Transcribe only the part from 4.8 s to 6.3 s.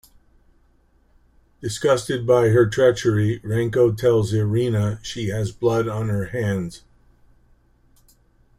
she has blood on her